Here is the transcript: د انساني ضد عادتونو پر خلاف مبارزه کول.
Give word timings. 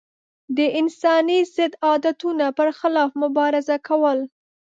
د 0.57 0.59
انساني 0.79 1.39
ضد 1.55 1.73
عادتونو 1.85 2.47
پر 2.57 2.69
خلاف 2.79 3.09
مبارزه 3.23 3.77
کول. 3.87 4.19